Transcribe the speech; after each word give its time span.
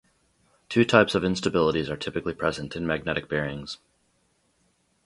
Two 0.67 0.83
types 0.83 1.13
of 1.13 1.21
instabilities 1.21 1.87
are 1.87 1.95
typically 1.95 2.33
present 2.33 2.75
in 2.75 2.87
magnetic 2.87 3.29
bearings. 3.29 3.77